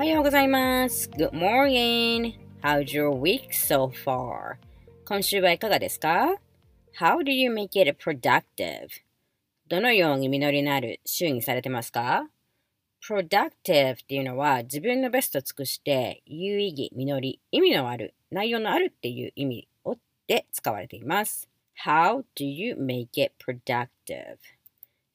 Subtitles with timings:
[0.00, 1.10] おはようございます。
[1.10, 2.32] Good morning.
[2.62, 4.56] How's your week so far?
[5.04, 6.36] 今週はいかがですか
[6.98, 8.88] ?How do you make it productive?
[9.68, 12.30] どのように実りのある週にされてますか
[13.06, 21.46] ?productive っていうのは自分のベストを尽くして有意義、実り、意味のある、内容のあるっていう意味をで使われています。
[21.84, 24.38] How do you make it productive?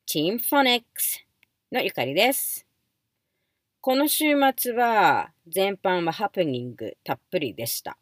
[0.07, 0.83] Team Phonics
[1.71, 2.64] のゆかりです。
[3.85, 7.99] この週末は全般はハプニングたっぷりでした。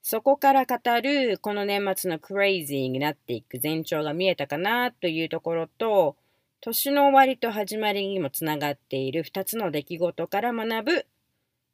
[0.00, 6.14] そこから語るこの年末のクレイジーになっていく前兆が見えたかなというところと、
[6.60, 11.06] 年の終わりと始まりにもつながっている2つの出来事から学ぶ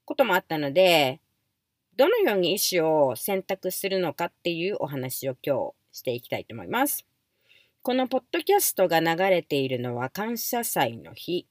[0.06, 1.20] こともあったので、
[1.98, 7.04] どのように意思を選択するのかっていうお話を今日していきたいと思います。
[7.82, 11.46] このポッドキャストが流れているのは感謝祭の日。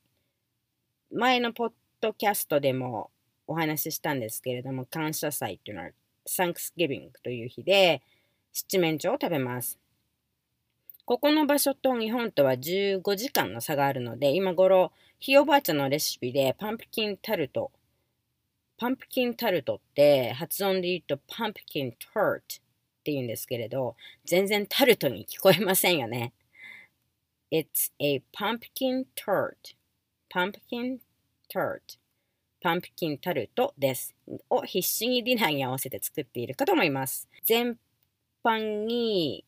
[1.11, 1.71] 前のポッ
[2.01, 3.11] ドキャストでも
[3.47, 5.89] お話ししたんですけれども、感謝祭というのは
[6.27, 8.01] Thanksgiving という日で
[8.51, 9.79] 七面鳥を食べます。
[11.05, 17.71] ここの場所と日本とは15時間の差があるので、今頃、ひいおばあちゃんのレシピでパンプキンタルト。
[18.77, 26.33] パンプキンタルトって発音で言うとパンプキンタルトって言うんですけれど、全然タルトに聞こえませんよね。
[27.51, 29.75] It's a pumpkin tart.
[30.33, 30.99] pumpkin
[31.51, 31.81] tart.
[32.61, 34.15] パンプキンタルトです。
[34.49, 37.27] を必死にディナーに合わせて作っているかと思います。
[37.43, 37.77] 全
[38.43, 39.43] 般に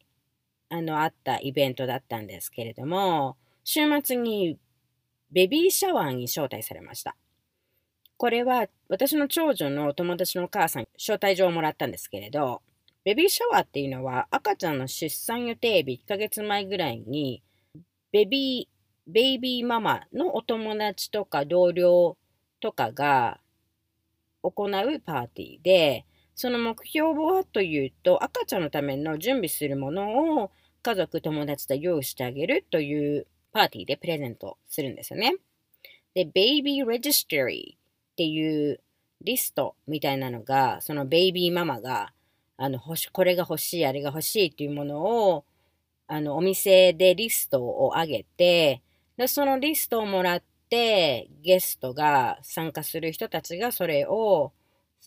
[0.70, 4.58] あのあったイベントだったんですけれども、週末に
[5.31, 7.16] ベビーシャワーに招待されました。
[8.18, 12.62] これは私の長女の友達のお母さん招待状をもらったんですけれど、
[13.04, 17.44] ベビーシャワーっていうのは赤ちゃんの出産予定日1ヶ月前ぐらいに
[18.12, 18.72] ベビー、
[19.08, 22.18] ベイビーママのお友達とか同僚
[22.59, 23.40] とかが
[24.41, 26.06] 行うパーティーで、
[26.36, 35.36] その目標はというと赤ちゃんのための準備するものを家族、友達と用意してあげるというパーティーでプレゼントするんですよね。
[36.13, 38.81] で、ベイビーレジストリーっていう
[39.22, 42.13] リストみたいなのが、そのベイビーママが
[42.58, 45.46] あの、欲し、これが欲しい、あれが欲しいっていうものを、
[46.08, 48.81] あの、お店でリストを上げて、
[49.18, 54.53] で、そのリストをもらって、ゲストが参加する人たちがそれを、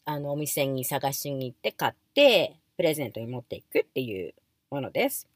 [0.05, 4.35] あの、お店に探しに行って買って、プレゼントに持っていくっていう
[4.71, 5.27] ものです。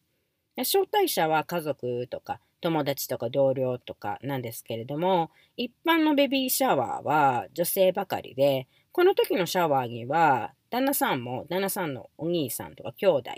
[0.57, 13.31] で招待者は家族とか友達とか同僚とかなんですけれども、一般のベビーシャワーは女性ばかりで、この時のシャワーには、旦那さんも旦那さんのお兄さんとか兄弟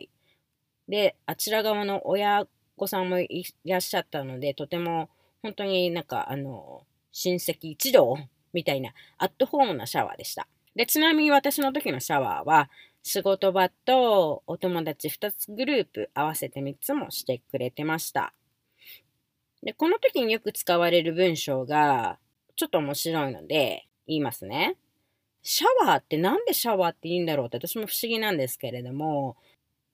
[0.88, 5.08] であちら側の親御さんもいらっしゃったのでとても
[5.42, 8.16] 本当になんかあの親戚一同
[8.52, 10.46] みたいなアットホームなシャワーでした。
[10.74, 12.70] でちなみに私の時のシャワーは
[13.02, 18.32] 仕事場とお友達2つグループ合わせて3つもしてくれてました。
[19.62, 22.18] でこの時によく使われる文章が
[22.56, 24.76] ちょっと面白いので言いますね。
[25.42, 29.36] シャワーってなんでシャワーって言うんだろうって私も不思議なんですけれども、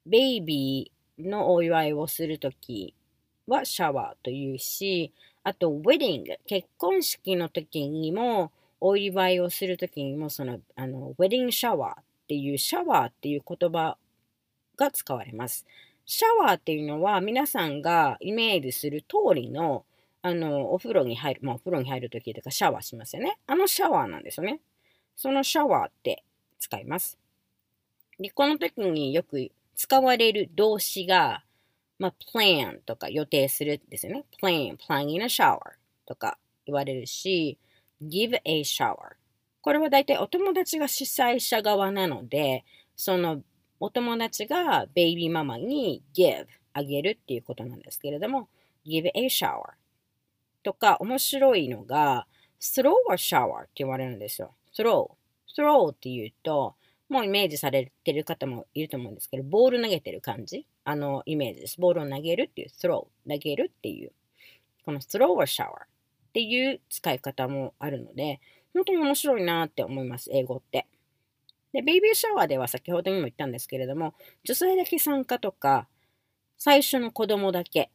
[0.04, 2.94] ベイビーのお祝いをするとき
[3.46, 5.12] はシャワーというし、
[5.44, 13.96] あと、ウェディング、結婚式の時にも、お祝いをするときにも、その、あの、ウェディングシャワーっていう、シャワーっていう言葉
[14.76, 15.66] が使われます。
[16.06, 19.84] シャワーっていうのは、皆さんがイメージする通りの、
[20.22, 23.38] あの、お風呂に入る、まあ、お風呂に入るときとかシャワーしますよね。
[23.46, 24.60] あのシャワーなんですよね。
[25.16, 26.24] そのシャワーって
[26.58, 27.18] 使います。
[28.18, 31.44] で、この時によく使われる動詞が、
[31.98, 34.24] まあ、plan とか予定するですよね。
[34.42, 35.58] plan, planning a shower
[36.06, 37.58] とか言われるし、
[38.02, 39.16] give a shower。
[39.60, 42.64] これは大体お友達が主催者側なので、
[42.96, 43.42] その
[43.80, 48.48] お友達がベイビーママに give あげるっていうことなんですけれども、
[48.86, 49.72] give a shower
[50.62, 52.26] とか面白いのが
[52.60, 54.54] throw a shower って言われるんですよ。
[54.76, 55.10] throw。
[55.56, 56.74] throw って言うと、
[57.08, 60.66] もうイメージされてる方もいると思うんですけど、ボール投げてる感じ？
[60.84, 61.80] あのイメージです。
[61.80, 63.06] ボールを投げるっていう throw。
[63.28, 64.12] 投げるっていう。
[64.84, 65.86] この throw a shower っ
[66.32, 68.40] ていう使い方もあるので、
[68.74, 70.86] 本当に面白いなって思います、英語って。
[71.72, 74.14] で、ベイビーシャワーでは先ほどにも言ったんですけれども、
[74.44, 75.88] 女性だけ参加とか、
[76.56, 77.90] 最初の子供だけ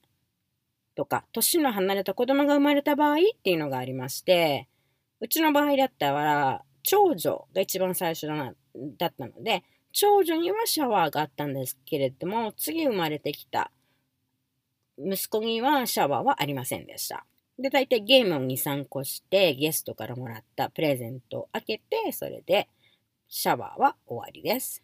[0.96, 4.68] とか、年の離れた子供が生まれた場合っていうのがありまして、
[5.20, 8.54] うちの場合だったら、長女が一番最初だな
[8.98, 13.72] だったので、長女にはシャワーがあったんですけれども、次生まれてきた
[14.98, 17.26] 息子にはシャワーはありませんでした。
[17.58, 22.68] で、大体ゲームを2、3個して、ゲストからもらったプレゼントを開けて、それで
[23.28, 24.84] シャワーは終わりです。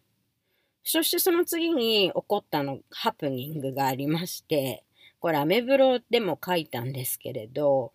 [0.82, 4.84] そしてその次に起こったの、ハプニングがありまして、
[5.18, 7.92] これアメブロでも書いたんですけれど、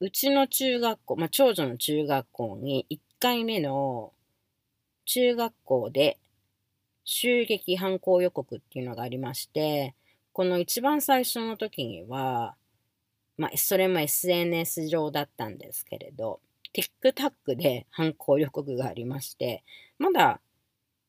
[0.00, 4.12] うちの中学校、まあ、長女の中学校に1回目の
[5.06, 6.18] 中学校で
[7.04, 9.94] 襲撃犯行予告っていうのがありまして、
[10.32, 12.54] この一番最初の時には、
[13.36, 16.40] まあ、それも SNS 上だったんですけれど、
[16.74, 19.64] TikTok で犯行予告がありまして、
[19.98, 20.40] まだ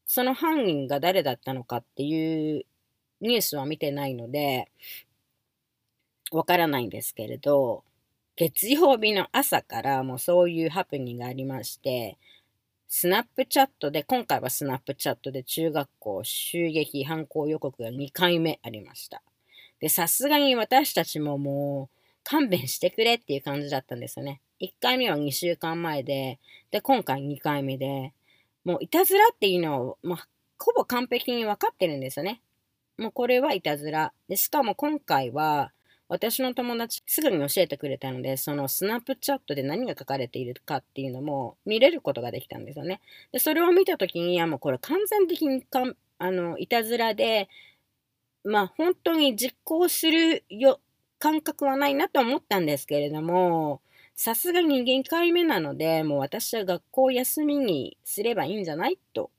[0.08, 2.66] その犯人が誰だったのかっていう
[3.22, 4.72] ニュースは見てないので、
[6.32, 7.84] わからないんですけれど、
[8.40, 12.18] 月曜日の朝からもうそういうハプニングがありまして、
[12.88, 19.22] スナップチャットで、今回はスナップチャットで中学校襲撃犯行予告が2回目ありました。
[19.82, 24.40] で、さすがに私たちももう勘弁してくれっていう感じだったんですよね。
[24.62, 26.40] 1回目は2週間前で、
[26.72, 28.14] で、今回2回目で、
[28.64, 30.28] もういたずらっていうのを、まあ、
[30.58, 32.42] ほぼ完璧に分かってるんですよね。
[32.98, 34.14] もうこれはいたずら。
[34.30, 35.74] で、しかも今回は、
[36.10, 43.00] 私の友達すぐに教えてくれたので、そのスナップチャットで何が書かれているかっていうのも見れることができたんですよね。
[43.32, 47.48] で、それを見たときに、いやもうこれ完全的にかんあのいたずらで、
[48.44, 50.80] まあ本当に実行するよ
[51.20, 53.82] 感覚はないなと思ったんですけれども、
[54.16, 59.30] さすがに限界目なので、もう私は学校休みにすればいいんじゃないと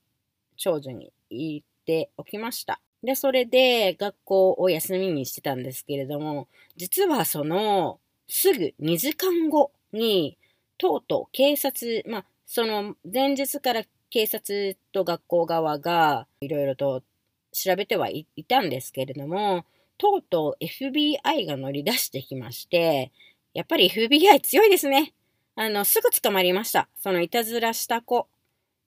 [0.55, 2.79] 長女に言っておきました。
[3.03, 10.37] で、それで学校を休みにしてたんですけれども、実はそのすぐ2時間後に、
[10.77, 17.03] とうとう警察、まあ、その前日から警察と学校側がいろいろと
[17.51, 19.65] 調べてはいたんですけれども、
[19.97, 23.11] とうとう FBI が乗り出してきまして、
[23.53, 25.13] やっぱり FBI 強いですね。
[25.55, 26.87] あの、すぐ捕まりました。
[26.97, 28.27] そのいたずらした子。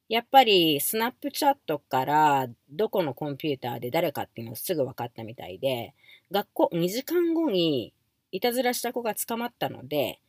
[0.08, 5.94] やっぱりスナップチャットからどこのコンピューターで誰かっていうのをすぐ分かったみたいで、
[6.30, 7.94] 学校2時間後に
[8.30, 10.20] いたずらした子が捕まったので、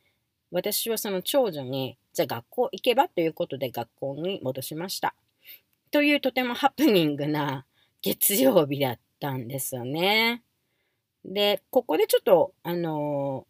[0.50, 5.14] 私はその長女に、じゃあ学校行けばということで学校に戻しました。
[5.90, 7.66] というとてもハプニングな
[8.00, 10.42] 月曜日だったんですよね。
[11.24, 13.46] で、ここでちょっと、あの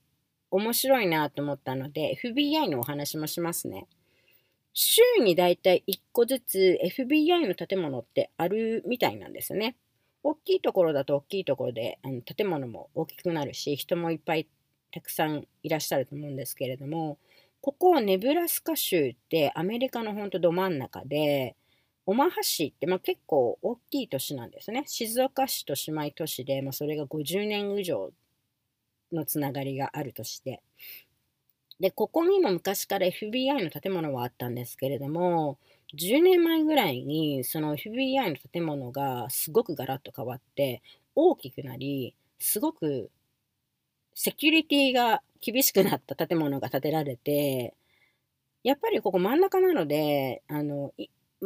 [0.51, 3.87] ー、面白いなと思ったので、FBI のお話もしますね。
[4.79, 9.75] 週にだいたい1個ずつ FBI の建物ってあるみたいなんですね。
[10.23, 14.47] 大きいところだと大きいところであの建物も大きくなるし、人もいっぱい
[14.93, 17.17] たくさんいらっしゃると思うんですけれども、
[17.63, 21.57] ここネブラスカ州ってアメリカのほんとど真ん中で、
[22.05, 24.85] オマハ市って、まあ、結構大きい都市なんですね。
[24.87, 28.13] 静岡市と姉妹都市で、まあ、それが50年以上
[29.11, 30.63] のつながりがあるとして、
[31.81, 35.59] で、ここにも昔から FBI の建物はあったんですけれども、
[35.95, 40.83] 10年前ぐらいにその FBI の建物がすごくガラッと変わって
[41.15, 43.11] 大きくなり、すごく
[44.15, 47.75] セキュリティが厳しくなった建物が建てられて、
[48.65, 50.95] やっぱりここ真ん中なので、あの、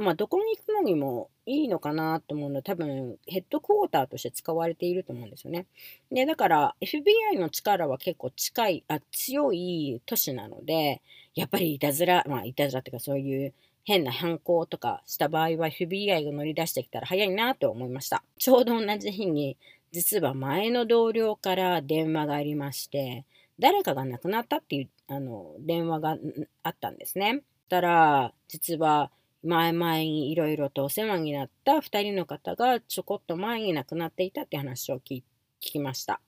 [0.00, 5.66] まあ、どこに行くのにもいいのかなと思うの多分ヘッドクォーターとして使われていると思うんですよね。
[6.10, 11.02] で、だから FBI の力は結構近い、あ強い都市なので、
[11.34, 13.52] やっぱりいたずら、まあいたずらっていうかそういう
[13.84, 18.24] 変な犯行とかした場合は FBI が乗り出してきたら早いなと思いました。
[18.38, 19.56] ちょうど同じ日に
[19.92, 23.24] 実は前の同僚から電話がありまして、
[23.58, 26.16] 誰かが亡くなったっていうあの電話が
[26.62, 27.42] あったんですね。
[27.70, 29.10] たら、実は
[29.42, 35.22] 前々にいろいろとお世話になった2人の方がちょこっと前に亡くなっていたって話を聞
[35.60, 36.20] きました。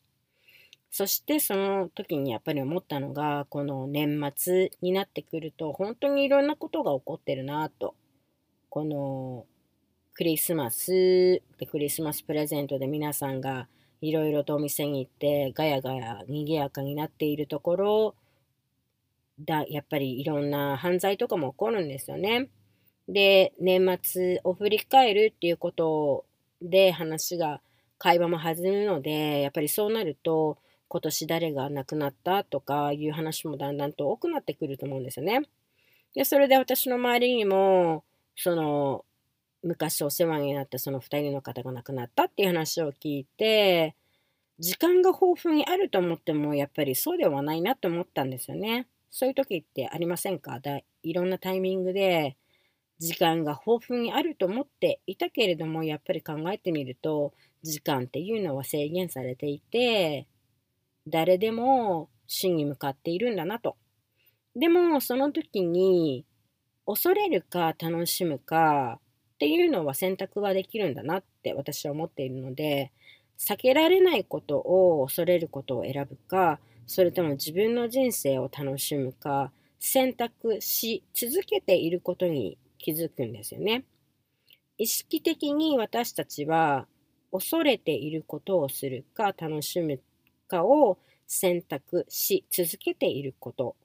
[0.91, 7.95] そしてその時にやっぱり思ったのが、この年末になってくると本当にいろんなことが起こってるなと。
[8.69, 9.47] この
[10.15, 13.69] クリスマスでクリスマスプレゼントで皆さんが
[14.03, 18.15] いろいろとお店に行ってガヤガヤ賑やかになっているところ
[19.39, 22.49] だ、やっぱりいろんな犯罪とかも起こるんですよね。
[23.09, 26.25] で、年末を振り返るっていうこと
[26.61, 27.61] で話が、
[27.99, 35.43] 会話も弾むので、やっぱりそうなると、今年誰が亡くなったとかいう話もだんだんと多くなってくると思うんですよね。
[36.15, 38.05] で、それで私の周りにも、
[38.37, 39.05] その、
[39.63, 43.95] 昔お世話になったその2人の方が亡くなったっていう話を聞いて、
[44.59, 48.87] 時間が豊富にあると思っても、やっぱりそうではないなと思ったんですよね。
[49.11, 50.59] そういう時ってありませんか？
[50.61, 52.37] だいろんなタイミングで、
[53.03, 57.33] 時間が豊富にあると思っていたけれどもやっぱり考えてみると
[57.63, 60.27] 時間っていうのは制限されていて
[61.09, 63.77] 誰でも死に向かっているんだなと。
[64.55, 66.25] でも、その時に、
[66.87, 69.01] 恐れるか楽しむか
[69.35, 72.93] っていうのは選択はできるんだなって私は思っているので、
[73.39, 83.85] 避けられないことを恐れることを選ぶか、それとも自分の人生を楽しむか、選択し続けていることに気づくんですよね。
[84.77, 86.87] 意識的に私たちは
[87.31, 90.01] 恐れていることをするか楽しむ
[90.49, 93.77] かを選択し続けていること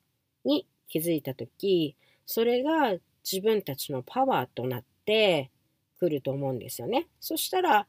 [0.43, 5.51] に気づいたとき、それが自分たちのパワーとなって
[5.99, 7.07] くると思うんですよね。
[7.19, 7.87] そしたら、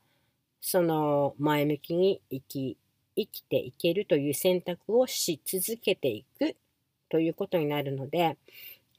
[0.61, 2.77] その前向きに生き、
[3.17, 6.57] 生きていけるという選択をし続けていく
[7.09, 8.37] ということになるので、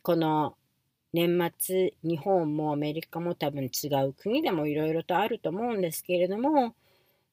[0.01, 0.55] この
[1.11, 6.75] 年末、日本もアメリカも多分違う国でもいろいろとあると思うんですけれども、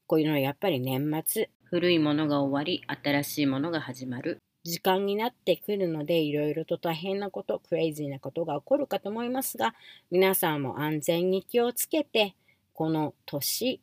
[0.06, 9.74] こういうのはやっぱり年末、古いものが終わり、新しいものが始まる時間になってくるので、いろいろと大変なこと、クレイジーなことが起こるかと思いますが、
[10.10, 12.34] 皆さんも安全に気をつけて、
[12.72, 13.80] この年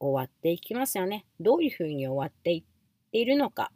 [0.00, 1.26] 終わっていきますよね。
[1.38, 3.72] どういうふうに終わっていっているのか、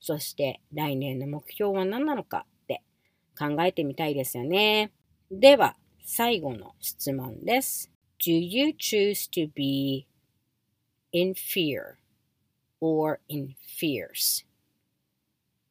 [0.00, 2.82] そして来年の目標は何なのかって
[3.38, 4.92] 考えてみたいですよね。
[5.34, 7.90] では、最後の質問です。
[8.22, 10.06] Do you choose to be
[11.10, 11.94] in fear
[12.82, 14.44] or in fears?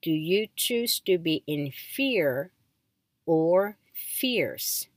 [0.01, 2.49] Do you choose to be in fear
[3.27, 3.77] or
[4.19, 4.89] fears?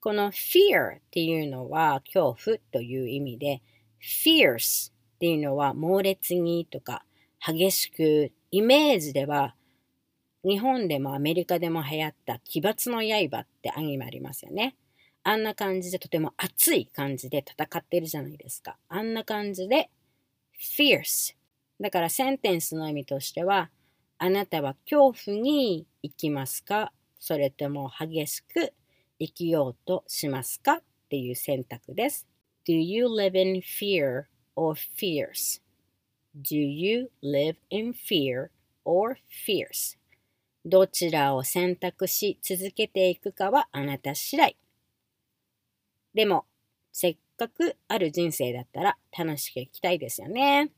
[0.00, 3.60] この fear っていうのは恐怖という意味で
[4.00, 7.04] fierce っていうのは猛烈にとか
[7.46, 9.54] 激しくイメージでは
[10.48, 14.76] 日本でもアメリカでも流行った奇抜の刃ってアニメありますよね。
[15.22, 18.78] あんな感じでとても熱い感じで戦ってるじゃないですか。
[18.88, 19.90] あんな感じで
[20.58, 21.34] fierce。
[21.78, 23.68] だからセンテンスの意味としては、
[24.16, 26.92] あなたは恐怖に生きますか？
[27.18, 28.72] それとも激しく
[29.18, 30.76] 生きようとしますか？
[30.76, 32.26] っていう選択です。
[32.66, 34.24] Do you live in fear
[34.56, 35.60] or fears?
[36.34, 38.48] Do you live in fear
[38.86, 39.98] or fears?
[40.68, 44.56] どちらを選択し続けていくかはあなた次第。
[46.14, 46.44] でも、
[46.92, 50.70] せっかくある人生だったら楽しく生きたいですよね。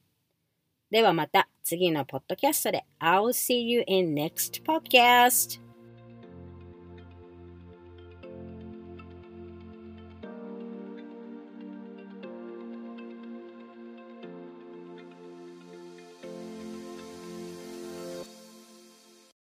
[0.91, 5.70] ではまた次のポッドキャストで I'll see you in next podcast!